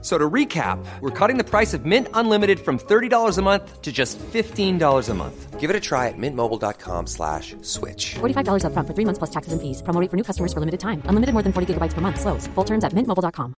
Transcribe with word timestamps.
So 0.00 0.16
to 0.16 0.30
recap, 0.30 0.78
we're 1.00 1.10
cutting 1.10 1.38
the 1.38 1.44
price 1.44 1.74
of 1.74 1.84
Mint 1.84 2.06
Unlimited 2.14 2.60
from 2.60 2.78
$30 2.78 3.36
a 3.36 3.42
month 3.42 3.82
to 3.82 3.90
just 3.90 4.16
$15 4.18 5.08
a 5.08 5.14
month. 5.14 5.58
Give 5.58 5.70
it 5.70 5.74
a 5.74 5.80
try 5.80 6.06
at 6.06 6.14
mintmobile.com 6.16 7.08
slash 7.08 7.56
switch. 7.62 8.14
$45 8.20 8.62
upfront 8.62 8.86
for 8.86 8.94
three 8.94 9.04
months 9.04 9.18
plus 9.18 9.30
taxes 9.30 9.52
and 9.52 9.60
fees. 9.60 9.82
Promo 9.82 10.00
rate 10.00 10.08
for 10.08 10.16
new 10.16 10.22
customers 10.22 10.52
for 10.52 10.60
limited 10.60 10.78
time. 10.78 11.02
Unlimited 11.06 11.32
more 11.34 11.42
than 11.42 11.52
40 11.52 11.74
gigabytes 11.74 11.94
per 11.94 12.00
month. 12.00 12.20
Slows. 12.20 12.46
Full 12.54 12.64
terms 12.64 12.84
at 12.84 12.92
mintmobile.com. 12.94 13.54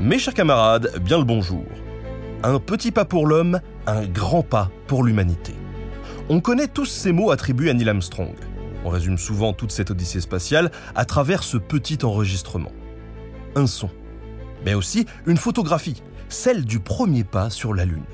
Mes 0.00 0.18
chers 0.18 0.34
camarades, 0.34 0.90
bien 1.00 1.18
le 1.18 1.24
bonjour. 1.24 1.64
Un 2.42 2.60
petit 2.60 2.92
pas 2.92 3.04
pour 3.04 3.26
l'homme, 3.26 3.60
un 3.86 4.06
grand 4.06 4.42
pas 4.42 4.70
pour 4.86 5.02
l'humanité. 5.02 5.54
On 6.28 6.40
connaît 6.40 6.68
tous 6.68 6.84
ces 6.84 7.12
mots 7.12 7.30
attribués 7.30 7.70
à 7.70 7.74
Neil 7.74 7.88
Armstrong. 7.88 8.34
On 8.86 8.88
résume 8.88 9.18
souvent 9.18 9.52
toute 9.52 9.72
cette 9.72 9.90
odyssée 9.90 10.20
spatiale 10.20 10.70
à 10.94 11.04
travers 11.04 11.42
ce 11.42 11.56
petit 11.56 11.98
enregistrement. 12.04 12.70
Un 13.56 13.66
son, 13.66 13.90
mais 14.64 14.74
aussi 14.74 15.06
une 15.26 15.38
photographie, 15.38 16.04
celle 16.28 16.64
du 16.64 16.78
premier 16.78 17.24
pas 17.24 17.50
sur 17.50 17.74
la 17.74 17.84
Lune. 17.84 18.04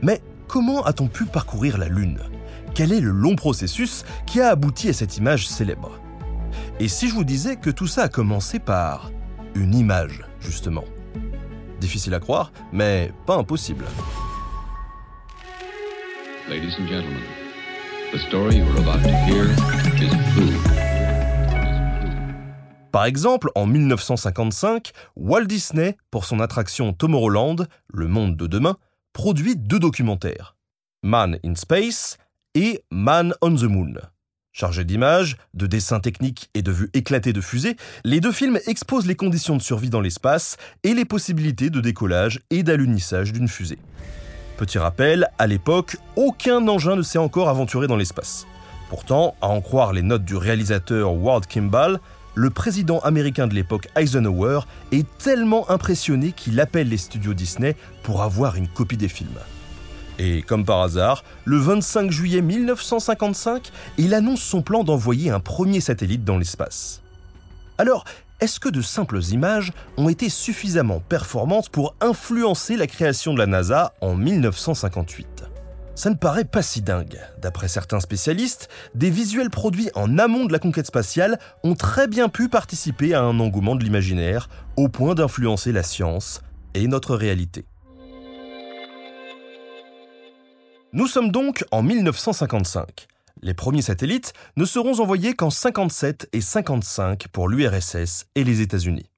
Mais 0.00 0.22
comment 0.48 0.82
a-t-on 0.82 1.08
pu 1.08 1.26
parcourir 1.26 1.76
la 1.76 1.88
Lune? 1.88 2.20
Quel 2.74 2.90
est 2.90 3.00
le 3.00 3.10
long 3.10 3.36
processus 3.36 4.06
qui 4.24 4.40
a 4.40 4.48
abouti 4.48 4.88
à 4.88 4.94
cette 4.94 5.18
image 5.18 5.46
célèbre? 5.46 6.00
Et 6.80 6.88
si 6.88 7.10
je 7.10 7.14
vous 7.14 7.24
disais 7.24 7.56
que 7.56 7.68
tout 7.68 7.86
ça 7.86 8.04
a 8.04 8.08
commencé 8.08 8.60
par 8.60 9.10
une 9.54 9.74
image, 9.74 10.24
justement? 10.40 10.84
Difficile 11.80 12.14
à 12.14 12.20
croire, 12.20 12.50
mais 12.72 13.12
pas 13.26 13.36
impossible. 13.36 13.84
Par 22.92 23.06
exemple, 23.06 23.50
en 23.54 23.66
1955, 23.66 24.92
Walt 25.16 25.46
Disney, 25.46 25.96
pour 26.10 26.26
son 26.26 26.38
attraction 26.40 26.92
Tomorrowland, 26.92 27.66
Le 27.88 28.08
Monde 28.08 28.36
de 28.36 28.46
demain, 28.46 28.76
produit 29.14 29.56
deux 29.56 29.78
documentaires, 29.78 30.56
Man 31.02 31.38
in 31.42 31.54
Space 31.54 32.18
et 32.54 32.84
Man 32.90 33.32
on 33.40 33.54
the 33.54 33.62
Moon. 33.62 33.94
Chargés 34.52 34.84
d'images, 34.84 35.38
de 35.54 35.66
dessins 35.66 36.00
techniques 36.00 36.50
et 36.52 36.60
de 36.60 36.70
vues 36.70 36.90
éclatées 36.92 37.32
de 37.32 37.40
fusées, 37.40 37.76
les 38.04 38.20
deux 38.20 38.32
films 38.32 38.58
exposent 38.66 39.06
les 39.06 39.16
conditions 39.16 39.56
de 39.56 39.62
survie 39.62 39.88
dans 39.88 40.02
l'espace 40.02 40.58
et 40.82 40.92
les 40.92 41.06
possibilités 41.06 41.70
de 41.70 41.80
décollage 41.80 42.40
et 42.50 42.62
d'alunissage 42.62 43.32
d'une 43.32 43.48
fusée. 43.48 43.78
Petit 44.56 44.78
rappel, 44.78 45.28
à 45.38 45.46
l'époque, 45.46 45.96
aucun 46.16 46.66
engin 46.68 46.96
ne 46.96 47.02
s'est 47.02 47.18
encore 47.18 47.48
aventuré 47.48 47.86
dans 47.86 47.96
l'espace. 47.96 48.46
Pourtant, 48.90 49.34
à 49.40 49.48
en 49.48 49.60
croire 49.60 49.92
les 49.92 50.02
notes 50.02 50.24
du 50.24 50.36
réalisateur 50.36 51.14
Ward 51.14 51.46
Kimball, 51.46 51.98
le 52.34 52.50
président 52.50 52.98
américain 53.00 53.46
de 53.46 53.54
l'époque 53.54 53.88
Eisenhower 53.96 54.60
est 54.90 55.06
tellement 55.18 55.68
impressionné 55.70 56.32
qu'il 56.32 56.60
appelle 56.60 56.88
les 56.88 56.96
studios 56.96 57.34
Disney 57.34 57.76
pour 58.02 58.22
avoir 58.22 58.56
une 58.56 58.68
copie 58.68 58.96
des 58.96 59.08
films. 59.08 59.38
Et 60.18 60.42
comme 60.42 60.64
par 60.64 60.82
hasard, 60.82 61.24
le 61.44 61.56
25 61.58 62.10
juillet 62.10 62.42
1955, 62.42 63.70
il 63.98 64.14
annonce 64.14 64.40
son 64.40 64.62
plan 64.62 64.84
d'envoyer 64.84 65.30
un 65.30 65.40
premier 65.40 65.80
satellite 65.80 66.24
dans 66.24 66.38
l'espace. 66.38 67.02
Alors, 67.78 68.04
est-ce 68.42 68.58
que 68.58 68.68
de 68.68 68.82
simples 68.82 69.20
images 69.30 69.72
ont 69.96 70.08
été 70.08 70.28
suffisamment 70.28 70.98
performantes 70.98 71.68
pour 71.68 71.94
influencer 72.00 72.76
la 72.76 72.88
création 72.88 73.34
de 73.34 73.38
la 73.38 73.46
NASA 73.46 73.94
en 74.00 74.16
1958 74.16 75.44
ça 75.94 76.08
ne 76.08 76.14
paraît 76.14 76.46
pas 76.46 76.62
si 76.62 76.80
dingue. 76.80 77.20
D'après 77.42 77.68
certains 77.68 78.00
spécialistes, 78.00 78.70
des 78.94 79.10
visuels 79.10 79.50
produits 79.50 79.90
en 79.94 80.18
amont 80.18 80.46
de 80.46 80.52
la 80.52 80.58
conquête 80.58 80.86
spatiale 80.86 81.38
ont 81.64 81.74
très 81.74 82.08
bien 82.08 82.30
pu 82.30 82.48
participer 82.48 83.12
à 83.12 83.20
un 83.20 83.38
engouement 83.40 83.76
de 83.76 83.84
l'imaginaire, 83.84 84.48
au 84.78 84.88
point 84.88 85.14
d'influencer 85.14 85.70
la 85.70 85.82
science 85.82 86.40
et 86.72 86.88
notre 86.88 87.14
réalité. 87.14 87.66
Nous 90.94 91.06
sommes 91.06 91.30
donc 91.30 91.62
en 91.72 91.82
1955. 91.82 93.06
Les 93.44 93.54
premiers 93.54 93.82
satellites 93.82 94.34
ne 94.56 94.64
seront 94.64 95.00
envoyés 95.00 95.34
qu'en 95.34 95.50
57 95.50 96.28
et 96.32 96.40
55 96.40 97.26
pour 97.26 97.48
l'URSS 97.48 98.26
et 98.36 98.44
les 98.44 98.60
États-Unis. 98.60 99.10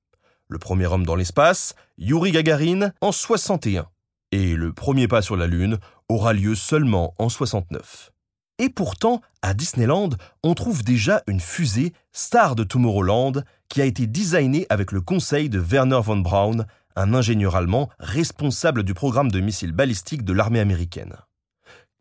Le 0.48 0.58
premier 0.58 0.86
homme 0.86 1.04
dans 1.04 1.14
l'espace, 1.14 1.74
Yuri 1.98 2.32
Gagarin, 2.32 2.92
en 3.02 3.12
61. 3.12 3.86
Et 4.32 4.54
le 4.54 4.72
premier 4.72 5.08
pas 5.08 5.20
sur 5.20 5.36
la 5.36 5.46
Lune 5.46 5.78
aura 6.08 6.32
lieu 6.32 6.54
seulement 6.54 7.14
en 7.18 7.28
69. 7.28 8.12
Et 8.58 8.70
pourtant, 8.70 9.20
à 9.42 9.52
Disneyland, 9.52 10.10
on 10.42 10.54
trouve 10.54 10.82
déjà 10.82 11.22
une 11.26 11.40
fusée 11.40 11.92
Star 12.12 12.54
de 12.54 12.64
Tomorrowland 12.64 13.44
qui 13.68 13.82
a 13.82 13.84
été 13.84 14.06
designée 14.06 14.66
avec 14.70 14.90
le 14.90 15.02
conseil 15.02 15.50
de 15.50 15.58
Werner 15.58 16.00
von 16.02 16.16
Braun, 16.16 16.64
un 16.96 17.12
ingénieur 17.12 17.56
allemand 17.56 17.90
responsable 17.98 18.84
du 18.84 18.94
programme 18.94 19.30
de 19.30 19.40
missiles 19.40 19.72
balistiques 19.72 20.24
de 20.24 20.32
l'armée 20.32 20.60
américaine. 20.60 21.14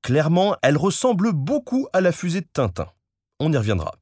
Clairement, 0.03 0.57
elle 0.61 0.75
ressemble 0.75 1.31
beaucoup 1.31 1.87
à 1.93 2.01
la 2.01 2.11
fusée 2.11 2.41
de 2.41 2.47
Tintin. 2.51 2.87
On 3.39 3.53
y 3.53 3.57
reviendra. 3.57 3.95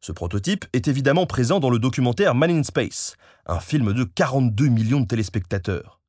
Ce 0.00 0.10
prototype 0.10 0.64
est 0.72 0.88
évidemment 0.88 1.26
présent 1.26 1.60
dans 1.60 1.70
le 1.70 1.78
documentaire 1.78 2.34
Man 2.34 2.50
in 2.50 2.64
Space, 2.64 3.16
un 3.46 3.60
film 3.60 3.92
de 3.92 4.02
42 4.02 4.66
millions 4.66 5.00
de 5.00 5.06
téléspectateurs. 5.06 6.00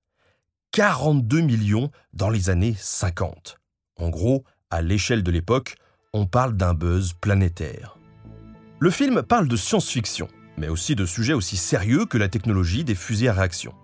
42 0.72 1.42
millions 1.42 1.92
dans 2.14 2.32
les 2.32 2.50
années 2.50 2.76
50. 2.76 3.60
En 3.98 4.10
gros, 4.10 4.44
à 4.72 4.82
l'échelle 4.82 5.22
de 5.22 5.32
l'époque, 5.32 5.76
on 6.12 6.26
parle 6.26 6.58
d'un 6.58 6.74
buzz 6.74 7.14
planétaire. 7.14 8.00
Le 8.80 8.90
film 8.90 9.22
parle 9.22 9.48
de 9.48 9.56
science-fiction, 9.56 10.28
mais 10.58 10.70
aussi 10.70 10.96
de 10.96 11.06
sujets 11.06 11.34
aussi 11.34 11.56
sérieux 11.56 12.08
que 12.08 12.18
la 12.18 12.30
technologie 12.30 12.84
des 12.84 12.96
fusées 12.96 13.30
à 13.30 13.34
réaction. 13.34 13.76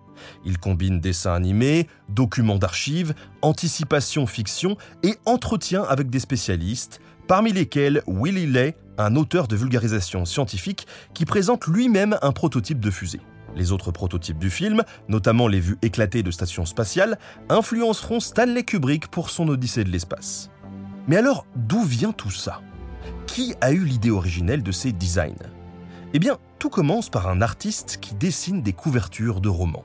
Il 0.44 0.58
combine 0.58 1.00
dessins 1.00 1.34
animés, 1.34 1.88
documents 2.08 2.58
d'archives, 2.58 3.14
anticipation 3.42 4.26
fiction 4.26 4.76
et 5.02 5.16
entretien 5.24 5.82
avec 5.82 6.10
des 6.10 6.20
spécialistes, 6.20 7.00
parmi 7.28 7.52
lesquels 7.52 8.02
Willy 8.06 8.46
Lay, 8.46 8.76
un 8.98 9.16
auteur 9.16 9.48
de 9.48 9.56
vulgarisation 9.56 10.24
scientifique 10.24 10.86
qui 11.14 11.24
présente 11.24 11.66
lui-même 11.66 12.18
un 12.22 12.32
prototype 12.32 12.80
de 12.80 12.90
fusée. 12.90 13.20
Les 13.54 13.72
autres 13.72 13.90
prototypes 13.90 14.38
du 14.38 14.50
film, 14.50 14.82
notamment 15.08 15.46
les 15.46 15.60
vues 15.60 15.78
éclatées 15.82 16.22
de 16.22 16.30
stations 16.30 16.64
spatiales, 16.64 17.18
influenceront 17.48 18.20
Stanley 18.20 18.64
Kubrick 18.64 19.08
pour 19.08 19.30
son 19.30 19.48
Odyssée 19.48 19.84
de 19.84 19.90
l'espace. 19.90 20.50
Mais 21.06 21.16
alors, 21.16 21.46
d'où 21.56 21.82
vient 21.82 22.12
tout 22.12 22.30
ça? 22.30 22.60
Qui 23.26 23.54
a 23.60 23.72
eu 23.72 23.84
l'idée 23.84 24.10
originelle 24.10 24.62
de 24.62 24.72
ces 24.72 24.92
designs? 24.92 25.50
Eh 26.14 26.18
bien, 26.18 26.38
tout 26.58 26.70
commence 26.70 27.08
par 27.08 27.28
un 27.28 27.42
artiste 27.42 27.98
qui 28.00 28.14
dessine 28.14 28.62
des 28.62 28.72
couvertures 28.72 29.40
de 29.40 29.48
romans. 29.48 29.84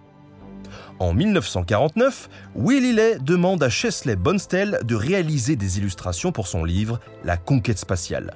En 1.00 1.13
1949, 1.13 2.28
Willy 2.56 2.94
Lay 2.94 3.19
demande 3.19 3.62
à 3.62 3.69
Chesley 3.69 4.16
Bonstell 4.16 4.80
de 4.84 4.96
réaliser 4.96 5.56
des 5.56 5.78
illustrations 5.78 6.31
pour 6.31 6.47
son 6.47 6.63
livre 6.63 7.00
La 7.24 7.38
conquête 7.38 7.78
spatiale. 7.78 8.34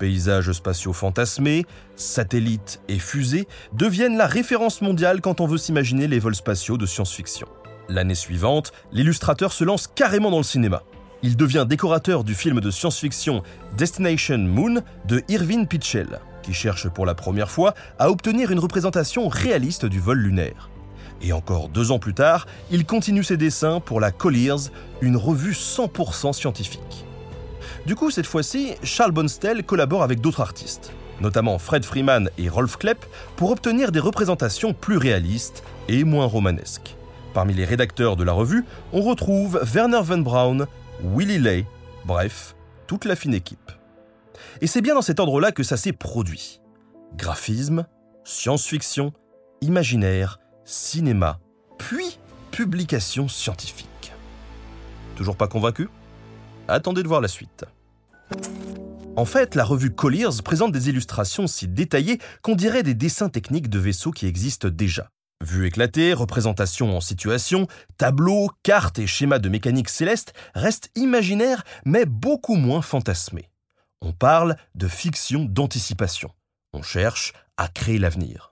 Paysages 0.00 0.50
spatiaux 0.50 0.92
fantasmés, 0.92 1.64
satellites 1.94 2.80
et 2.88 2.98
fusées 2.98 3.46
deviennent 3.72 4.16
la 4.16 4.26
référence 4.26 4.82
mondiale 4.82 5.20
quand 5.20 5.40
on 5.40 5.46
veut 5.46 5.58
s'imaginer 5.58 6.08
les 6.08 6.18
vols 6.18 6.34
spatiaux 6.34 6.76
de 6.76 6.86
science-fiction. 6.86 7.46
L'année 7.88 8.16
suivante, 8.16 8.72
l'illustrateur 8.90 9.52
se 9.52 9.62
lance 9.62 9.86
carrément 9.86 10.32
dans 10.32 10.38
le 10.38 10.42
cinéma. 10.42 10.82
Il 11.22 11.36
devient 11.36 11.66
décorateur 11.68 12.24
du 12.24 12.34
film 12.34 12.60
de 12.60 12.70
science-fiction 12.72 13.44
Destination 13.76 14.38
Moon 14.38 14.82
de 15.06 15.22
Irving 15.28 15.68
Pitchell, 15.68 16.18
qui 16.42 16.52
cherche 16.52 16.88
pour 16.88 17.06
la 17.06 17.14
première 17.14 17.50
fois 17.50 17.74
à 18.00 18.10
obtenir 18.10 18.50
une 18.50 18.58
représentation 18.58 19.28
réaliste 19.28 19.86
du 19.86 20.00
vol 20.00 20.18
lunaire. 20.18 20.71
Et 21.22 21.32
encore 21.32 21.68
deux 21.68 21.92
ans 21.92 22.00
plus 22.00 22.14
tard, 22.14 22.46
il 22.70 22.84
continue 22.84 23.22
ses 23.22 23.36
dessins 23.36 23.80
pour 23.80 24.00
la 24.00 24.10
Colliers, 24.10 24.70
une 25.00 25.16
revue 25.16 25.52
100% 25.52 26.32
scientifique. 26.32 27.04
Du 27.86 27.94
coup, 27.94 28.10
cette 28.10 28.26
fois-ci, 28.26 28.74
Charles 28.82 29.12
Bonstell 29.12 29.64
collabore 29.64 30.02
avec 30.02 30.20
d'autres 30.20 30.40
artistes, 30.40 30.92
notamment 31.20 31.58
Fred 31.58 31.84
Freeman 31.84 32.28
et 32.38 32.48
Rolf 32.48 32.76
Klepp, 32.76 33.04
pour 33.36 33.50
obtenir 33.50 33.92
des 33.92 34.00
représentations 34.00 34.74
plus 34.74 34.96
réalistes 34.96 35.62
et 35.88 36.04
moins 36.04 36.26
romanesques. 36.26 36.96
Parmi 37.34 37.54
les 37.54 37.64
rédacteurs 37.64 38.16
de 38.16 38.24
la 38.24 38.32
revue, 38.32 38.64
on 38.92 39.00
retrouve 39.00 39.60
Werner 39.62 40.02
von 40.02 40.18
Braun, 40.18 40.66
Willy 41.02 41.38
Lay, 41.38 41.66
bref, 42.04 42.54
toute 42.86 43.04
la 43.04 43.16
fine 43.16 43.34
équipe. 43.34 43.72
Et 44.60 44.66
c'est 44.66 44.82
bien 44.82 44.94
dans 44.94 45.02
cet 45.02 45.18
ordre-là 45.18 45.50
que 45.52 45.62
ça 45.62 45.76
s'est 45.76 45.92
produit. 45.92 46.60
Graphisme, 47.16 47.86
science-fiction, 48.24 49.12
imaginaire, 49.60 50.38
cinéma, 50.64 51.40
puis 51.78 52.18
publication 52.50 53.28
scientifique. 53.28 54.12
Toujours 55.16 55.36
pas 55.36 55.48
convaincu? 55.48 55.88
Attendez 56.68 57.02
de 57.02 57.08
voir 57.08 57.20
la 57.20 57.28
suite. 57.28 57.64
En 59.14 59.24
fait, 59.26 59.54
la 59.54 59.64
revue 59.64 59.90
Colliers 59.90 60.42
présente 60.42 60.72
des 60.72 60.88
illustrations 60.88 61.46
si 61.46 61.68
détaillées 61.68 62.18
qu'on 62.40 62.54
dirait 62.54 62.82
des 62.82 62.94
dessins 62.94 63.28
techniques 63.28 63.68
de 63.68 63.78
vaisseaux 63.78 64.10
qui 64.10 64.26
existent 64.26 64.68
déjà. 64.68 65.10
Vues 65.42 65.66
éclatées, 65.66 66.14
représentations 66.14 66.96
en 66.96 67.00
situation, 67.00 67.66
tableaux, 67.98 68.48
cartes 68.62 68.98
et 68.98 69.06
schémas 69.06 69.40
de 69.40 69.48
mécanique 69.48 69.88
céleste 69.88 70.32
restent 70.54 70.90
imaginaires 70.94 71.64
mais 71.84 72.06
beaucoup 72.06 72.54
moins 72.54 72.80
fantasmés. 72.80 73.50
On 74.00 74.12
parle 74.12 74.56
de 74.76 74.88
fiction 74.88 75.44
d'anticipation. 75.44 76.30
On 76.72 76.82
cherche 76.82 77.32
à 77.56 77.68
créer 77.68 77.98
l'avenir. 77.98 78.51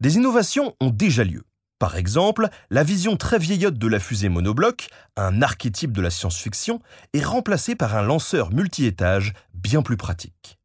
Des 0.00 0.16
innovations 0.16 0.74
ont 0.80 0.90
déjà 0.90 1.24
lieu. 1.24 1.44
Par 1.78 1.96
exemple, 1.96 2.48
la 2.68 2.84
vision 2.84 3.16
très 3.16 3.38
vieillotte 3.38 3.78
de 3.78 3.86
la 3.88 4.00
fusée 4.00 4.28
monobloc, 4.28 4.88
un 5.16 5.40
archétype 5.40 5.92
de 5.92 6.02
la 6.02 6.10
science-fiction, 6.10 6.80
est 7.14 7.24
remplacée 7.24 7.74
par 7.74 7.96
un 7.96 8.02
lanceur 8.02 8.52
multi-étage 8.52 9.32
bien 9.54 9.80
plus 9.80 9.96
pratique. 9.96 10.58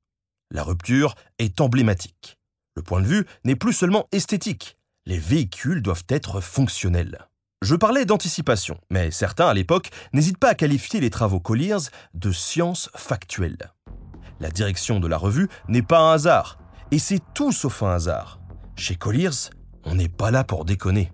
La 0.51 0.61
rupture 0.61 1.15
est 1.39 1.61
emblématique. 1.61 2.37
Le 2.75 2.83
point 2.83 3.01
de 3.01 3.07
vue 3.07 3.25
n'est 3.45 3.55
plus 3.55 3.71
seulement 3.71 4.07
esthétique. 4.11 4.77
Les 5.05 5.17
véhicules 5.17 5.81
doivent 5.81 6.03
être 6.09 6.41
fonctionnels. 6.41 7.27
Je 7.61 7.75
parlais 7.75 8.05
d'anticipation, 8.05 8.77
mais 8.91 9.09
certains 9.09 9.47
à 9.47 9.53
l'époque 9.53 9.89
n'hésitent 10.11 10.37
pas 10.37 10.49
à 10.49 10.55
qualifier 10.55 10.99
les 10.99 11.09
travaux 11.09 11.39
Colliers 11.39 11.89
de 12.13 12.31
science 12.31 12.89
factuelle. 12.93 13.71
La 14.41 14.49
direction 14.49 14.99
de 14.99 15.07
la 15.07 15.17
revue 15.17 15.47
n'est 15.69 15.81
pas 15.81 15.99
un 15.99 16.11
hasard, 16.11 16.59
et 16.91 16.99
c'est 16.99 17.21
tout 17.33 17.53
sauf 17.53 17.81
un 17.83 17.93
hasard. 17.93 18.39
Chez 18.77 18.95
Colliers, 18.95 19.29
on 19.85 19.95
n'est 19.95 20.09
pas 20.09 20.31
là 20.31 20.43
pour 20.43 20.65
déconner. 20.65 21.11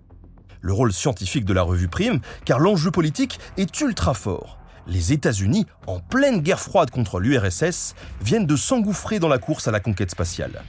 Le 0.60 0.72
rôle 0.72 0.92
scientifique 0.92 1.44
de 1.44 1.52
la 1.52 1.62
revue 1.62 1.88
prime, 1.88 2.20
car 2.44 2.58
l'enjeu 2.58 2.90
politique 2.90 3.38
est 3.56 3.80
ultra 3.80 4.14
fort. 4.14 4.58
Les 4.88 5.12
États-Unis, 5.12 5.66
en 5.86 6.00
pleine 6.00 6.40
guerre 6.40 6.58
froide 6.58 6.90
contre 6.90 7.20
l'URSS, 7.20 7.94
viennent 8.20 8.46
de 8.46 8.56
s'engouffrer 8.56 9.20
dans 9.20 9.28
la 9.28 9.38
course 9.38 9.68
à 9.68 9.70
la 9.70 9.78
conquête 9.78 10.10
spatiale. 10.10 10.64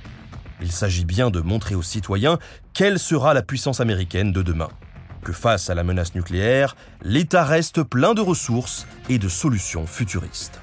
Il 0.62 0.72
s'agit 0.72 1.04
bien 1.04 1.32
de 1.32 1.42
montrer 1.42 1.74
aux 1.74 1.82
citoyens 1.82 2.38
quelle 2.74 3.00
sera 3.00 3.34
la 3.34 3.42
puissance 3.42 3.80
américaine 3.80 4.32
de 4.32 4.44
demain. 4.44 4.70
Que 5.24 5.34
face 5.34 5.72
à 5.72 5.76
la 5.76 5.84
menace 5.84 6.14
nucléaire, 6.14 6.76
l'État 7.02 7.44
reste 7.44 7.82
plein 7.82 8.14
de 8.14 8.22
ressources 8.22 8.86
et 9.10 9.18
de 9.18 9.30
solutions 9.30 9.88
futuristes. 9.88 10.63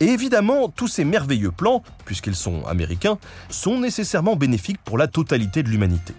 Et 0.00 0.06
évidemment, 0.06 0.68
tous 0.68 0.88
ces 0.88 1.04
merveilleux 1.04 1.50
plans, 1.50 1.82
puisqu'ils 2.04 2.36
sont 2.36 2.64
américains, 2.66 3.18
sont 3.50 3.80
nécessairement 3.80 4.36
bénéfiques 4.36 4.82
pour 4.84 4.98
la 4.98 5.08
totalité 5.08 5.62
de 5.62 5.68
l'humanité. 5.68 6.14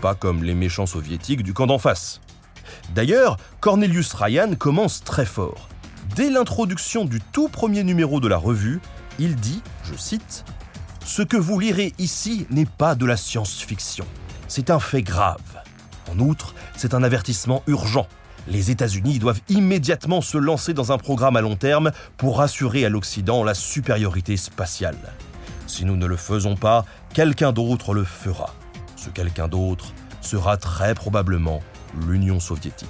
Pas 0.00 0.14
comme 0.14 0.44
les 0.44 0.54
méchants 0.54 0.86
soviétiques 0.86 1.42
du 1.42 1.54
camp 1.54 1.66
d'en 1.66 1.78
face. 1.78 2.20
D'ailleurs, 2.94 3.38
Cornelius 3.60 4.12
Ryan 4.12 4.54
commence 4.58 5.02
très 5.02 5.26
fort. 5.26 5.68
Dès 6.14 6.28
l'introduction 6.28 7.04
du 7.04 7.20
tout 7.20 7.48
premier 7.48 7.84
numéro 7.84 8.20
de 8.20 8.28
la 8.28 8.36
revue, 8.36 8.80
il 9.18 9.36
dit, 9.36 9.62
je 9.84 9.94
cite, 9.96 10.44
Ce 11.04 11.22
que 11.22 11.36
vous 11.36 11.58
lirez 11.58 11.94
ici 11.98 12.46
n'est 12.50 12.66
pas 12.66 12.94
de 12.94 13.06
la 13.06 13.16
science-fiction. 13.16 14.04
C'est 14.46 14.70
un 14.70 14.78
fait 14.78 15.02
grave. 15.02 15.40
En 16.10 16.18
outre, 16.18 16.54
c'est 16.76 16.94
un 16.94 17.02
avertissement 17.02 17.62
urgent 17.66 18.06
les 18.48 18.70
États-Unis 18.70 19.18
doivent 19.18 19.40
immédiatement 19.48 20.20
se 20.20 20.38
lancer 20.38 20.74
dans 20.74 20.92
un 20.92 20.98
programme 20.98 21.36
à 21.36 21.40
long 21.40 21.56
terme 21.56 21.92
pour 22.16 22.40
assurer 22.40 22.84
à 22.84 22.88
l'Occident 22.88 23.44
la 23.44 23.54
supériorité 23.54 24.36
spatiale. 24.36 24.96
Si 25.66 25.84
nous 25.84 25.96
ne 25.96 26.06
le 26.06 26.16
faisons 26.16 26.56
pas, 26.56 26.84
quelqu'un 27.14 27.52
d'autre 27.52 27.94
le 27.94 28.04
fera. 28.04 28.54
Ce 28.96 29.10
quelqu'un 29.10 29.48
d'autre 29.48 29.92
sera 30.20 30.56
très 30.56 30.94
probablement 30.94 31.60
l'Union 32.06 32.40
soviétique. 32.40 32.88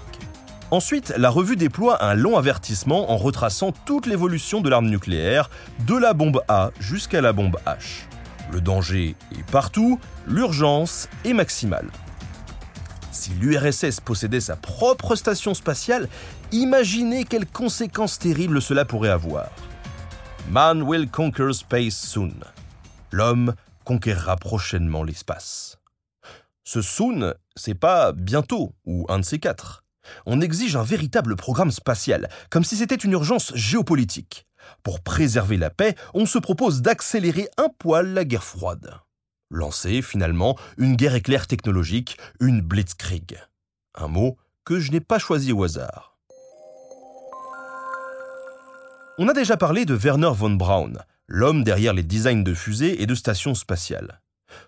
Ensuite, 0.71 1.13
la 1.19 1.29
revue 1.29 1.57
déploie 1.57 2.03
un 2.03 2.15
long 2.15 2.39
avertissement 2.39 3.11
en 3.11 3.19
retraçant 3.19 3.73
toute 3.73 4.07
l'évolution 4.07 4.63
de 4.63 4.71
l'arme 4.71 4.89
nucléaire, 4.89 5.51
de 5.87 5.95
la 5.95 6.15
bombe 6.15 6.43
A 6.49 6.71
jusqu'à 6.81 7.21
la 7.21 7.35
bombe 7.35 7.59
H. 7.67 8.07
Le 8.51 8.61
danger 8.61 9.15
est 9.33 9.51
partout, 9.51 10.01
l'urgence 10.27 11.09
est 11.25 11.35
maximale. 11.35 11.89
Si 13.13 13.31
l'URSS 13.35 14.01
possédait 14.01 14.41
sa 14.41 14.57
propre 14.57 15.17
station 15.17 15.53
spatiale, 15.53 16.09
imaginez 16.51 17.25
quelles 17.25 17.47
conséquences 17.47 18.19
terribles 18.19 18.63
cela 18.63 18.87
pourrait 18.87 19.11
avoir. 19.11 19.51
Man 20.51 20.83
will 20.83 21.11
conquer 21.11 21.53
space 21.53 21.95
soon. 21.95 22.33
L'homme 23.11 23.55
conquérera 23.85 24.37
prochainement 24.37 25.05
l'espace. 25.05 25.79
Ce 26.65 26.81
soon, 26.81 27.35
c'est 27.55 27.75
pas 27.75 28.13
bientôt 28.13 28.75
ou 28.87 29.05
un 29.11 29.19
de 29.19 29.25
ces 29.25 29.39
quatre. 29.39 29.85
On 30.25 30.41
exige 30.41 30.75
un 30.75 30.83
véritable 30.83 31.37
programme 31.37 31.71
spatial, 31.71 32.31
comme 32.49 32.65
si 32.65 32.77
c'était 32.77 32.95
une 32.95 33.13
urgence 33.13 33.53
géopolitique. 33.55 34.47
Pour 34.83 35.01
préserver 35.01 35.59
la 35.59 35.71
paix, 35.71 35.97
on 36.15 36.25
se 36.25 36.39
propose 36.39 36.81
d'accélérer 36.81 37.49
un 37.59 37.69
poil 37.79 38.15
la 38.15 38.25
guerre 38.25 38.45
froide 38.45 39.03
lancer 39.53 40.03
finalement 40.03 40.59
une 40.79 40.97
guerre 40.97 41.15
éclair 41.15 41.47
technologique, 41.47 42.17
une 42.41 42.61
blitzkrieg. 42.61 43.39
Un 43.95 44.09
mot 44.09 44.37
que 44.65 44.81
je 44.81 44.91
n'ai 44.91 45.01
pas 45.01 45.19
choisi 45.19 45.53
au 45.53 45.63
hasard. 45.63 46.19
On 49.19 49.29
a 49.29 49.35
déjà 49.35 49.57
parlé 49.57 49.85
de 49.85 49.95
Werner 49.95 50.33
von 50.35 50.51
Braun, 50.51 50.95
l'homme 51.29 51.65
derrière 51.65 51.93
les 51.93 52.03
designs 52.03 52.43
de 52.43 52.55
fusées 52.55 53.03
et 53.03 53.07
de 53.07 53.15
stations 53.15 53.55
spatiales. 53.55 54.21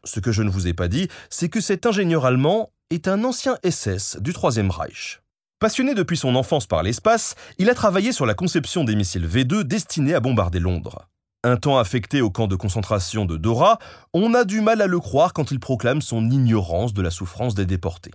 Ce 0.04 0.20
que 0.20 0.32
je 0.32 0.42
ne 0.42 0.50
vous 0.50 0.68
ai 0.68 0.74
pas 0.74 0.88
dit, 0.88 1.08
c'est 1.30 1.48
que 1.48 1.60
cet 1.60 1.86
ingénieur 1.86 2.26
allemand 2.26 2.70
est 2.90 3.08
un 3.08 3.24
ancien 3.24 3.58
SS 3.68 4.18
du 4.20 4.32
Troisième 4.32 4.70
Reich. 4.70 5.22
Passionné 5.60 5.94
depuis 5.94 6.18
son 6.18 6.34
enfance 6.36 6.66
par 6.66 6.82
l'espace, 6.82 7.36
il 7.58 7.70
a 7.70 7.74
travaillé 7.74 8.12
sur 8.12 8.26
la 8.26 8.34
conception 8.34 8.84
des 8.84 8.96
missiles 8.96 9.26
V2 9.26 9.62
destinés 9.62 10.14
à 10.14 10.20
bombarder 10.20 10.60
Londres. 10.60 11.08
Un 11.46 11.58
temps 11.58 11.76
affecté 11.76 12.22
au 12.22 12.30
camp 12.30 12.46
de 12.46 12.56
concentration 12.56 13.26
de 13.26 13.36
Dora, 13.36 13.78
on 14.14 14.32
a 14.32 14.44
du 14.44 14.62
mal 14.62 14.80
à 14.80 14.86
le 14.86 14.98
croire 14.98 15.34
quand 15.34 15.50
il 15.50 15.60
proclame 15.60 16.00
son 16.00 16.30
ignorance 16.30 16.94
de 16.94 17.02
la 17.02 17.10
souffrance 17.10 17.54
des 17.54 17.66
déportés. 17.66 18.12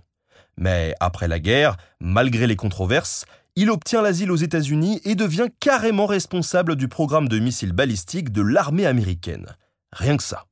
Mais 0.56 0.96
après 0.98 1.28
la 1.28 1.38
guerre, 1.38 1.76
malgré 2.00 2.48
les 2.48 2.56
controverses, 2.56 3.26
il 3.54 3.70
obtient 3.70 4.02
l'asile 4.02 4.32
aux 4.32 4.36
États-Unis 4.36 5.00
et 5.04 5.14
devient 5.14 5.46
carrément 5.60 6.06
responsable 6.06 6.74
du 6.74 6.88
programme 6.88 7.28
de 7.28 7.38
missiles 7.38 7.72
balistiques 7.72 8.32
de 8.32 8.42
l'armée 8.42 8.84
américaine. 8.84 9.46
Rien 9.92 10.16
que 10.16 10.24
ça. 10.24 10.46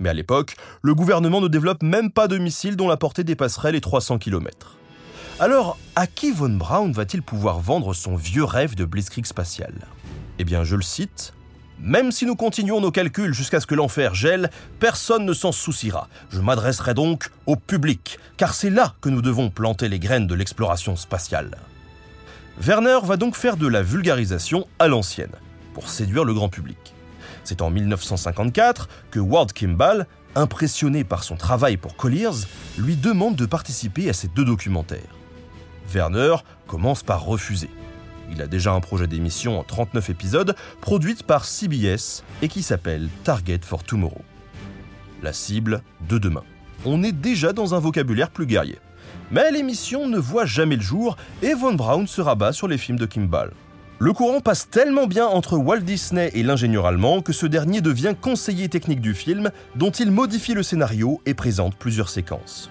Mais 0.00 0.08
à 0.08 0.14
l'époque, 0.14 0.56
le 0.82 0.96
gouvernement 0.96 1.40
ne 1.40 1.46
développe 1.46 1.84
même 1.84 2.10
pas 2.10 2.26
de 2.26 2.38
missiles 2.38 2.74
dont 2.74 2.88
la 2.88 2.96
portée 2.96 3.22
dépasserait 3.22 3.70
les 3.70 3.80
300 3.80 4.18
km. 4.18 4.76
Alors, 5.38 5.78
à 5.94 6.08
qui 6.08 6.32
von 6.32 6.56
Braun 6.56 6.90
va-t-il 6.90 7.22
pouvoir 7.22 7.60
vendre 7.60 7.94
son 7.94 8.16
vieux 8.16 8.42
rêve 8.42 8.74
de 8.74 8.84
blitzkrieg 8.84 9.26
spatial? 9.26 9.74
Eh 10.40 10.44
bien, 10.44 10.64
je 10.64 10.74
le 10.74 10.82
cite, 10.82 11.34
même 11.82 12.12
si 12.12 12.26
nous 12.26 12.36
continuons 12.36 12.80
nos 12.80 12.90
calculs 12.90 13.34
jusqu'à 13.34 13.60
ce 13.60 13.66
que 13.66 13.74
l'enfer 13.74 14.14
gèle, 14.14 14.50
personne 14.78 15.24
ne 15.24 15.32
s'en 15.32 15.52
souciera. 15.52 16.08
Je 16.30 16.40
m'adresserai 16.40 16.94
donc 16.94 17.30
au 17.46 17.56
public, 17.56 18.18
car 18.36 18.54
c'est 18.54 18.70
là 18.70 18.94
que 19.00 19.08
nous 19.08 19.22
devons 19.22 19.50
planter 19.50 19.88
les 19.88 19.98
graines 19.98 20.26
de 20.26 20.34
l'exploration 20.34 20.96
spatiale. 20.96 21.56
Werner 22.60 22.98
va 23.02 23.16
donc 23.16 23.36
faire 23.36 23.56
de 23.56 23.66
la 23.66 23.82
vulgarisation 23.82 24.66
à 24.78 24.88
l'ancienne, 24.88 25.32
pour 25.72 25.88
séduire 25.88 26.24
le 26.24 26.34
grand 26.34 26.48
public. 26.48 26.94
C'est 27.44 27.62
en 27.62 27.70
1954 27.70 28.88
que 29.10 29.18
Ward 29.18 29.52
Kimball, 29.52 30.06
impressionné 30.34 31.04
par 31.04 31.24
son 31.24 31.36
travail 31.36 31.76
pour 31.76 31.96
Colliers, 31.96 32.46
lui 32.78 32.96
demande 32.96 33.36
de 33.36 33.46
participer 33.46 34.10
à 34.10 34.12
ces 34.12 34.28
deux 34.28 34.44
documentaires. 34.44 35.16
Werner 35.92 36.36
commence 36.66 37.02
par 37.02 37.24
refuser. 37.24 37.70
Il 38.30 38.40
a 38.42 38.46
déjà 38.46 38.72
un 38.72 38.80
projet 38.80 39.06
d'émission 39.06 39.58
en 39.58 39.64
39 39.64 40.10
épisodes, 40.10 40.54
produite 40.80 41.24
par 41.24 41.44
CBS 41.44 42.22
et 42.42 42.48
qui 42.48 42.62
s'appelle 42.62 43.08
Target 43.24 43.60
for 43.62 43.82
Tomorrow. 43.82 44.22
La 45.22 45.32
cible 45.32 45.82
de 46.08 46.18
demain. 46.18 46.44
On 46.84 47.02
est 47.02 47.12
déjà 47.12 47.52
dans 47.52 47.74
un 47.74 47.78
vocabulaire 47.78 48.30
plus 48.30 48.46
guerrier. 48.46 48.78
Mais 49.30 49.50
l'émission 49.50 50.08
ne 50.08 50.18
voit 50.18 50.46
jamais 50.46 50.76
le 50.76 50.82
jour 50.82 51.16
et 51.42 51.54
Von 51.54 51.74
Braun 51.74 52.06
se 52.06 52.20
rabat 52.20 52.52
sur 52.52 52.68
les 52.68 52.78
films 52.78 52.98
de 52.98 53.06
Kimball. 53.06 53.52
Le 53.98 54.14
courant 54.14 54.40
passe 54.40 54.70
tellement 54.70 55.06
bien 55.06 55.26
entre 55.26 55.58
Walt 55.58 55.80
Disney 55.80 56.30
et 56.32 56.42
l'ingénieur 56.42 56.86
allemand 56.86 57.20
que 57.20 57.34
ce 57.34 57.44
dernier 57.44 57.82
devient 57.82 58.14
conseiller 58.18 58.68
technique 58.70 59.02
du 59.02 59.12
film, 59.12 59.50
dont 59.76 59.90
il 59.90 60.10
modifie 60.10 60.54
le 60.54 60.62
scénario 60.62 61.20
et 61.26 61.34
présente 61.34 61.76
plusieurs 61.76 62.08
séquences. 62.08 62.70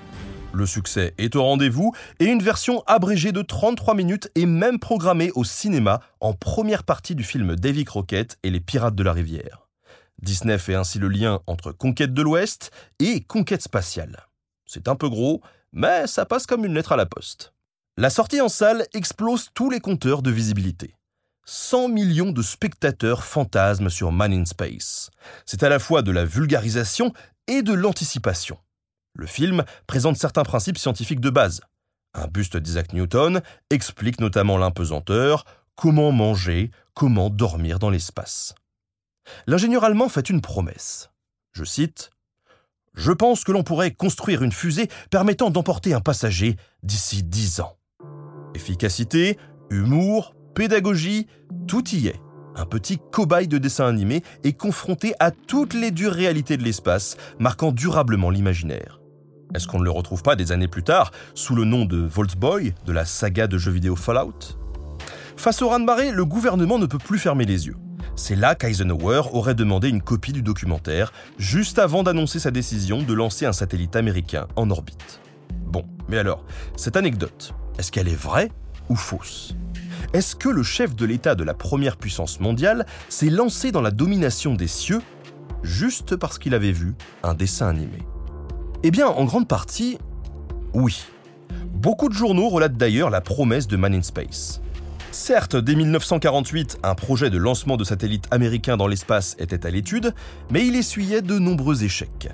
Le 0.51 0.65
succès 0.65 1.13
est 1.19 1.35
au 1.35 1.43
rendez-vous 1.43 1.93
et 2.19 2.25
une 2.25 2.41
version 2.41 2.83
abrégée 2.87 3.31
de 3.31 3.43
33 3.43 3.93
minutes 3.93 4.31
est 4.33 4.47
même 4.47 4.79
programmée 4.79 5.31
au 5.35 5.43
cinéma 5.43 6.01
en 6.21 6.33
première 6.33 6.83
partie 6.83 7.13
du 7.13 7.23
film 7.23 7.55
Davy 7.55 7.85
Crockett 7.85 8.37
et 8.41 8.49
les 8.49 8.59
Pirates 8.59 8.95
de 8.95 9.03
la 9.03 9.13
Rivière. 9.13 9.67
Disney 10.21 10.57
fait 10.57 10.73
ainsi 10.73 10.97
le 10.97 11.07
lien 11.07 11.39
entre 11.45 11.71
conquête 11.71 12.13
de 12.13 12.21
l'Ouest 12.23 12.71
et 12.99 13.21
conquête 13.21 13.61
spatiale. 13.61 14.27
C'est 14.65 14.87
un 14.87 14.95
peu 14.95 15.07
gros, 15.07 15.41
mais 15.71 16.07
ça 16.07 16.25
passe 16.25 16.47
comme 16.47 16.65
une 16.65 16.73
lettre 16.73 16.93
à 16.93 16.97
la 16.97 17.05
poste. 17.05 17.53
La 17.95 18.09
sortie 18.09 18.41
en 18.41 18.49
salle 18.49 18.87
explose 18.93 19.49
tous 19.53 19.69
les 19.69 19.79
compteurs 19.79 20.23
de 20.23 20.31
visibilité. 20.31 20.95
100 21.45 21.89
millions 21.89 22.31
de 22.31 22.41
spectateurs 22.41 23.23
fantasment 23.23 23.89
sur 23.89 24.11
Man 24.11 24.33
in 24.33 24.45
Space. 24.45 25.11
C'est 25.45 25.63
à 25.63 25.69
la 25.69 25.79
fois 25.79 26.01
de 26.01 26.11
la 26.11 26.25
vulgarisation 26.25 27.13
et 27.47 27.61
de 27.61 27.73
l'anticipation. 27.73 28.57
Le 29.19 29.27
film 29.27 29.65
présente 29.85 30.15
certains 30.15 30.43
principes 30.43 30.77
scientifiques 30.77 31.19
de 31.19 31.29
base. 31.29 31.59
Un 32.13 32.27
buste 32.27 32.55
d'Isaac 32.55 32.93
Newton 32.93 33.41
explique 33.69 34.21
notamment 34.21 34.57
l'impesanteur, 34.57 35.43
comment 35.75 36.13
manger, 36.13 36.71
comment 36.93 37.29
dormir 37.29 37.79
dans 37.79 37.89
l'espace. 37.89 38.55
L'ingénieur 39.45 39.83
allemand 39.83 40.07
fait 40.07 40.29
une 40.29 40.39
promesse. 40.39 41.09
Je 41.51 41.65
cite 41.65 42.11
Je 42.93 43.11
pense 43.11 43.43
que 43.43 43.51
l'on 43.51 43.63
pourrait 43.63 43.91
construire 43.91 44.41
une 44.41 44.53
fusée 44.53 44.87
permettant 45.09 45.49
d'emporter 45.49 45.93
un 45.93 45.99
passager 45.99 46.55
d'ici 46.83 47.21
dix 47.21 47.59
ans. 47.59 47.77
Efficacité, 48.55 49.37
humour, 49.69 50.33
pédagogie, 50.55 51.27
tout 51.67 51.89
y 51.89 52.07
est. 52.07 52.21
Un 52.55 52.65
petit 52.65 52.99
cobaye 53.11 53.49
de 53.49 53.57
dessin 53.57 53.85
animé 53.85 54.23
est 54.45 54.53
confronté 54.53 55.13
à 55.19 55.31
toutes 55.31 55.73
les 55.73 55.91
dures 55.91 56.13
réalités 56.13 56.55
de 56.55 56.63
l'espace, 56.63 57.17
marquant 57.37 57.73
durablement 57.73 58.29
l'imaginaire. 58.29 58.98
Est-ce 59.55 59.67
qu'on 59.67 59.79
ne 59.79 59.83
le 59.83 59.89
retrouve 59.89 60.21
pas 60.21 60.35
des 60.35 60.51
années 60.51 60.67
plus 60.67 60.83
tard 60.83 61.11
sous 61.33 61.55
le 61.55 61.65
nom 61.65 61.85
de 61.85 61.97
Voltboy 61.97 62.73
de 62.85 62.91
la 62.91 63.05
saga 63.05 63.47
de 63.47 63.57
jeux 63.57 63.71
vidéo 63.71 63.95
Fallout? 63.95 64.57
Face 65.37 65.61
au 65.63 65.69
raz-de-marée, 65.69 66.11
le 66.11 66.23
gouvernement 66.23 66.77
ne 66.77 66.85
peut 66.85 66.99
plus 66.99 67.17
fermer 67.17 67.45
les 67.45 67.65
yeux. 67.65 67.75
C'est 68.15 68.35
là 68.35 68.53
qu'Eisenhower 68.53 69.23
aurait 69.31 69.55
demandé 69.55 69.89
une 69.89 70.01
copie 70.01 70.33
du 70.33 70.43
documentaire, 70.43 71.11
juste 71.39 71.79
avant 71.79 72.03
d'annoncer 72.03 72.37
sa 72.37 72.51
décision 72.51 73.01
de 73.01 73.13
lancer 73.13 73.45
un 73.45 73.53
satellite 73.53 73.95
américain 73.95 74.47
en 74.55 74.69
orbite. 74.69 75.19
Bon, 75.65 75.85
mais 76.09 76.17
alors, 76.17 76.43
cette 76.75 76.97
anecdote, 76.97 77.55
est-ce 77.79 77.91
qu'elle 77.91 78.09
est 78.09 78.21
vraie 78.21 78.51
ou 78.89 78.95
fausse? 78.95 79.55
Est-ce 80.13 80.35
que 80.35 80.49
le 80.49 80.63
chef 80.63 80.95
de 80.95 81.05
l'État 81.05 81.33
de 81.33 81.43
la 81.43 81.53
première 81.55 81.97
puissance 81.97 82.39
mondiale 82.39 82.85
s'est 83.07 83.29
lancé 83.29 83.71
dans 83.71 83.81
la 83.81 83.91
domination 83.91 84.53
des 84.53 84.67
cieux 84.67 85.01
juste 85.63 86.15
parce 86.17 86.37
qu'il 86.37 86.53
avait 86.53 86.71
vu 86.71 86.93
un 87.23 87.33
dessin 87.33 87.67
animé? 87.67 87.99
Eh 88.81 88.91
bien, 88.91 89.07
en 89.07 89.25
grande 89.25 89.45
partie, 89.45 89.97
oui. 90.73 91.03
Beaucoup 91.73 92.07
de 92.07 92.13
journaux 92.13 92.47
relatent 92.47 92.77
d'ailleurs 92.77 93.09
la 93.09 93.19
promesse 93.19 93.67
de 93.67 93.75
Man 93.75 93.93
in 93.93 94.01
Space. 94.01 94.61
Certes, 95.11 95.57
dès 95.57 95.75
1948, 95.75 96.79
un 96.83 96.95
projet 96.95 97.29
de 97.29 97.37
lancement 97.37 97.75
de 97.75 97.83
satellites 97.83 98.27
américains 98.31 98.77
dans 98.77 98.87
l'espace 98.87 99.35
était 99.37 99.65
à 99.65 99.69
l'étude, 99.69 100.13
mais 100.49 100.65
il 100.65 100.77
essuyait 100.77 101.21
de 101.21 101.39
nombreux 101.39 101.83
échecs. 101.83 102.29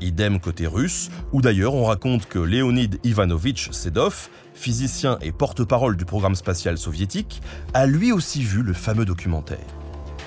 Idem 0.00 0.38
côté 0.38 0.68
russe, 0.68 1.10
où 1.32 1.42
d'ailleurs 1.42 1.74
on 1.74 1.86
raconte 1.86 2.26
que 2.26 2.38
Leonid 2.38 3.00
Ivanovitch 3.02 3.72
Sedov, 3.72 4.28
physicien 4.54 5.18
et 5.20 5.32
porte-parole 5.32 5.96
du 5.96 6.04
programme 6.04 6.36
spatial 6.36 6.78
soviétique, 6.78 7.42
a 7.74 7.86
lui 7.86 8.12
aussi 8.12 8.42
vu 8.42 8.62
le 8.62 8.72
fameux 8.72 9.04
documentaire. 9.04 9.66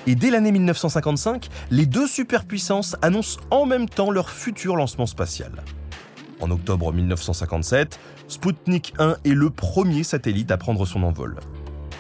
Et 0.07 0.15
dès 0.15 0.31
l'année 0.31 0.51
1955, 0.51 1.49
les 1.69 1.85
deux 1.85 2.07
superpuissances 2.07 2.95
annoncent 3.01 3.39
en 3.51 3.65
même 3.65 3.87
temps 3.87 4.09
leur 4.09 4.29
futur 4.29 4.75
lancement 4.75 5.05
spatial. 5.05 5.51
En 6.39 6.49
octobre 6.49 6.91
1957, 6.91 7.99
Sputnik 8.27 8.93
1 8.97 9.17
est 9.23 9.33
le 9.33 9.51
premier 9.51 10.03
satellite 10.03 10.49
à 10.49 10.57
prendre 10.57 10.87
son 10.87 11.03
envol. 11.03 11.39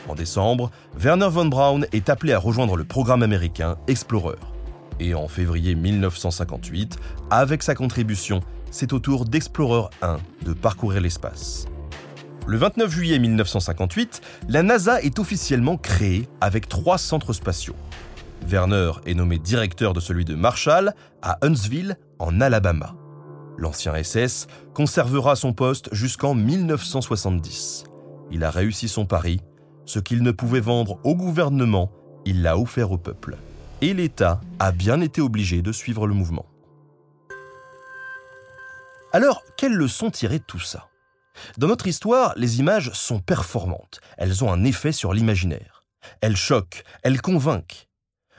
En 0.09 0.15
décembre, 0.15 0.71
Werner 0.97 1.29
von 1.29 1.45
Braun 1.45 1.85
est 1.91 2.09
appelé 2.09 2.33
à 2.33 2.39
rejoindre 2.39 2.75
le 2.75 2.83
programme 2.83 3.21
américain 3.21 3.77
Explorer. 3.87 4.37
Et 4.99 5.13
en 5.13 5.27
février 5.27 5.75
1958, 5.75 6.97
avec 7.29 7.61
sa 7.61 7.75
contribution, 7.75 8.39
c'est 8.71 8.93
au 8.93 8.99
tour 8.99 9.25
d'Explorer 9.25 9.89
1 10.01 10.17
de 10.43 10.53
parcourir 10.53 11.01
l'espace. 11.01 11.67
Le 12.47 12.57
29 12.57 12.91
juillet 12.91 13.19
1958, 13.19 14.21
la 14.49 14.63
NASA 14.63 15.01
est 15.01 15.19
officiellement 15.19 15.77
créée 15.77 16.27
avec 16.41 16.67
trois 16.67 16.97
centres 16.97 17.33
spatiaux. 17.33 17.75
Werner 18.47 18.91
est 19.05 19.13
nommé 19.13 19.37
directeur 19.37 19.93
de 19.93 19.99
celui 19.99 20.25
de 20.25 20.35
Marshall 20.35 20.93
à 21.21 21.37
Huntsville, 21.41 21.97
en 22.19 22.41
Alabama. 22.41 22.95
L'ancien 23.57 23.93
SS 24.01 24.47
conservera 24.73 25.35
son 25.35 25.53
poste 25.53 25.93
jusqu'en 25.93 26.33
1970. 26.33 27.83
Il 28.31 28.43
a 28.43 28.49
réussi 28.49 28.87
son 28.87 29.05
pari 29.05 29.41
ce 29.85 29.99
qu'il 29.99 30.23
ne 30.23 30.31
pouvait 30.31 30.61
vendre 30.61 30.99
au 31.03 31.15
gouvernement, 31.15 31.91
il 32.25 32.43
l'a 32.43 32.57
offert 32.57 32.91
au 32.91 32.97
peuple. 32.97 33.37
Et 33.81 33.93
l'État 33.93 34.39
a 34.59 34.71
bien 34.71 35.01
été 35.01 35.21
obligé 35.21 35.61
de 35.61 35.71
suivre 35.71 36.07
le 36.07 36.13
mouvement. 36.13 36.45
Alors, 39.11 39.43
quelles 39.57 39.73
leçons 39.73 40.11
tirer 40.11 40.39
de 40.39 40.43
tout 40.45 40.59
ça? 40.59 40.90
Dans 41.57 41.67
notre 41.67 41.87
histoire, 41.87 42.33
les 42.37 42.59
images 42.59 42.91
sont 42.93 43.19
performantes. 43.19 44.01
Elles 44.17 44.43
ont 44.43 44.51
un 44.51 44.63
effet 44.63 44.91
sur 44.91 45.13
l'imaginaire. 45.13 45.83
Elles 46.21 46.35
choquent, 46.35 46.83
elles 47.03 47.21
convainquent. 47.21 47.87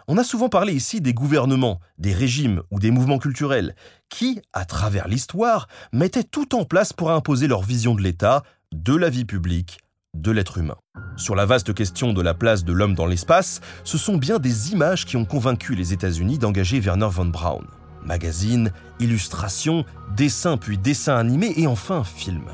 On 0.09 0.18
a 0.18 0.25
souvent 0.25 0.49
parlé 0.49 0.73
ici 0.75 1.00
des 1.00 1.14
gouvernements, 1.14 1.80
des 1.99 2.12
régimes 2.12 2.62
ou 2.71 2.80
des 2.80 2.90
mouvements 2.90 3.18
culturels 3.18 3.75
qui, 4.09 4.40
à 4.52 4.64
travers 4.64 5.06
l'histoire, 5.06 5.68
mettaient 5.92 6.25
tout 6.25 6.54
en 6.54 6.64
place 6.64 6.92
pour 6.92 7.12
imposer 7.12 7.47
leur 7.47 7.62
vision 7.62 7.94
de 7.94 8.02
l'État, 8.02 8.42
de 8.73 8.97
la 8.97 9.11
vie 9.11 9.25
publique, 9.25 9.78
de 10.14 10.30
l'être 10.32 10.59
humain. 10.59 10.76
Sur 11.16 11.35
la 11.35 11.47
vaste 11.47 11.73
question 11.73 12.12
de 12.12 12.21
la 12.21 12.35
place 12.35 12.64
de 12.64 12.73
l'homme 12.73 12.94
dans 12.94 13.06
l'espace, 13.06 13.61
ce 13.85 13.97
sont 13.97 14.16
bien 14.16 14.38
des 14.38 14.73
images 14.73 15.06
qui 15.06 15.16
ont 15.16 15.25
convaincu 15.25 15.75
les 15.75 15.92
États-Unis 15.92 16.38
d'engager 16.38 16.80
Werner 16.80 17.09
von 17.11 17.26
Braun. 17.26 17.64
Magazines, 18.04 18.73
illustrations, 18.99 19.85
dessins 20.16 20.56
puis 20.56 20.78
dessins 20.78 21.16
animés 21.16 21.54
et 21.56 21.68
enfin 21.68 22.02
films. 22.02 22.50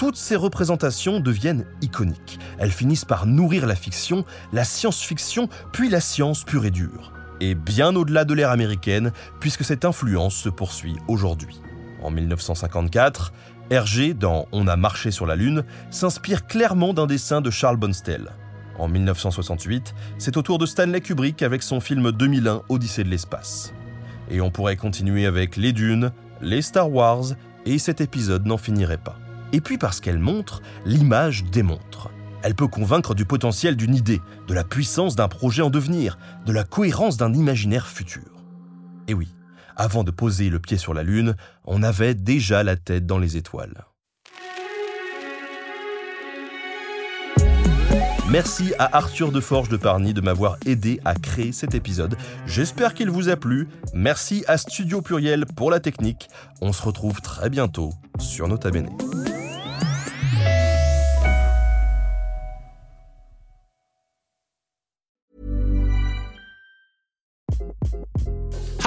Toutes 0.00 0.16
ces 0.16 0.34
représentations 0.34 1.20
deviennent 1.20 1.66
iconiques. 1.82 2.38
Elles 2.58 2.70
finissent 2.70 3.04
par 3.04 3.26
nourrir 3.26 3.66
la 3.66 3.74
fiction, 3.74 4.24
la 4.50 4.64
science-fiction, 4.64 5.50
puis 5.74 5.90
la 5.90 6.00
science 6.00 6.42
pure 6.42 6.64
et 6.64 6.70
dure. 6.70 7.12
Et 7.38 7.54
bien 7.54 7.94
au-delà 7.94 8.24
de 8.24 8.32
l'ère 8.32 8.48
américaine, 8.48 9.12
puisque 9.40 9.62
cette 9.62 9.84
influence 9.84 10.34
se 10.34 10.48
poursuit 10.48 10.96
aujourd'hui. 11.06 11.60
En 12.02 12.10
1954, 12.10 13.34
Hergé, 13.68 14.14
dans 14.14 14.46
On 14.52 14.68
a 14.68 14.76
marché 14.76 15.10
sur 15.10 15.26
la 15.26 15.36
Lune, 15.36 15.64
s'inspire 15.90 16.46
clairement 16.46 16.94
d'un 16.94 17.06
dessin 17.06 17.42
de 17.42 17.50
Charles 17.50 17.76
Bonstel. 17.76 18.30
En 18.78 18.88
1968, 18.88 19.94
c'est 20.16 20.38
au 20.38 20.42
tour 20.42 20.56
de 20.56 20.64
Stanley 20.64 21.02
Kubrick 21.02 21.42
avec 21.42 21.62
son 21.62 21.78
film 21.78 22.10
2001 22.10 22.62
Odyssée 22.70 23.04
de 23.04 23.10
l'espace. 23.10 23.74
Et 24.30 24.40
on 24.40 24.50
pourrait 24.50 24.76
continuer 24.76 25.26
avec 25.26 25.56
les 25.56 25.74
dunes, 25.74 26.10
les 26.40 26.62
Star 26.62 26.90
Wars, 26.90 27.34
et 27.66 27.78
cet 27.78 28.00
épisode 28.00 28.46
n'en 28.46 28.56
finirait 28.56 28.96
pas. 28.96 29.18
Et 29.52 29.60
puis 29.60 29.78
parce 29.78 30.00
qu'elle 30.00 30.18
montre, 30.18 30.62
l'image 30.84 31.44
démontre. 31.44 32.10
Elle 32.42 32.54
peut 32.54 32.68
convaincre 32.68 33.14
du 33.14 33.24
potentiel 33.24 33.76
d'une 33.76 33.94
idée, 33.94 34.20
de 34.48 34.54
la 34.54 34.64
puissance 34.64 35.16
d'un 35.16 35.28
projet 35.28 35.62
en 35.62 35.70
devenir, 35.70 36.18
de 36.46 36.52
la 36.52 36.64
cohérence 36.64 37.16
d'un 37.16 37.34
imaginaire 37.34 37.86
futur. 37.86 38.44
Et 39.08 39.14
oui, 39.14 39.28
avant 39.76 40.04
de 40.04 40.10
poser 40.10 40.48
le 40.48 40.58
pied 40.58 40.78
sur 40.78 40.94
la 40.94 41.02
Lune, 41.02 41.36
on 41.64 41.82
avait 41.82 42.14
déjà 42.14 42.62
la 42.62 42.76
tête 42.76 43.06
dans 43.06 43.18
les 43.18 43.36
étoiles. 43.36 43.84
Merci 48.30 48.72
à 48.78 48.96
Arthur 48.96 49.32
Deforge 49.32 49.68
de 49.68 49.76
Parny 49.76 50.14
de 50.14 50.20
m'avoir 50.20 50.56
aidé 50.64 51.00
à 51.04 51.16
créer 51.16 51.50
cet 51.50 51.74
épisode. 51.74 52.16
J'espère 52.46 52.94
qu'il 52.94 53.10
vous 53.10 53.28
a 53.28 53.34
plu. 53.34 53.66
Merci 53.92 54.44
à 54.46 54.56
Studio 54.56 55.02
Pluriel 55.02 55.46
pour 55.56 55.68
la 55.68 55.80
technique. 55.80 56.28
On 56.60 56.72
se 56.72 56.80
retrouve 56.80 57.20
très 57.20 57.50
bientôt 57.50 57.92
sur 58.20 58.46
Nota 58.46 58.70
Bene. 58.70 58.88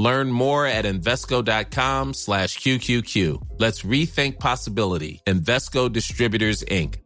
Learn 0.00 0.30
more 0.32 0.64
at 0.66 0.86
Invesco.com 0.86 2.14
slash 2.14 2.58
QQQ. 2.58 3.38
Let's 3.58 3.82
rethink 3.82 4.38
possibility. 4.38 5.20
Invesco 5.26 5.92
Distributors, 5.92 6.64
Inc. 6.70 6.96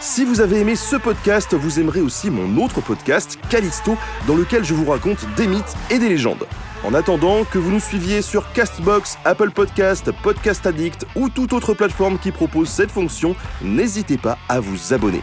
Si 0.00 0.24
vous 0.24 0.40
avez 0.40 0.60
aimé 0.60 0.76
ce 0.76 0.94
podcast, 0.94 1.52
vous 1.54 1.80
aimerez 1.80 2.00
aussi 2.00 2.30
mon 2.30 2.62
autre 2.62 2.80
podcast, 2.80 3.36
Callisto, 3.50 3.96
dans 4.28 4.36
lequel 4.36 4.62
je 4.62 4.74
vous 4.74 4.88
raconte 4.88 5.26
des 5.36 5.48
mythes 5.48 5.74
et 5.90 5.98
des 5.98 6.08
légendes. 6.08 6.46
En 6.84 6.94
attendant 6.94 7.42
que 7.42 7.58
vous 7.58 7.72
nous 7.72 7.80
suiviez 7.80 8.22
sur 8.22 8.52
Castbox, 8.52 9.18
Apple 9.24 9.50
Podcast, 9.50 10.12
Podcast 10.22 10.64
Addict 10.64 11.06
ou 11.16 11.28
toute 11.28 11.52
autre 11.52 11.74
plateforme 11.74 12.20
qui 12.20 12.30
propose 12.30 12.68
cette 12.68 12.92
fonction, 12.92 13.34
n'hésitez 13.62 14.18
pas 14.18 14.38
à 14.48 14.60
vous 14.60 14.92
abonner. 14.92 15.22